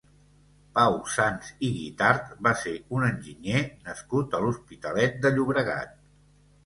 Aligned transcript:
Pau 0.77 0.95
Sans 1.15 1.51
i 1.67 1.69
Guitart 1.75 2.31
va 2.47 2.53
ser 2.61 2.73
un 2.99 3.05
enginyer 3.09 3.61
nascut 3.91 4.37
a 4.39 4.43
l'Hospitalet 4.47 5.21
de 5.27 5.33
Llobregat. 5.37 5.95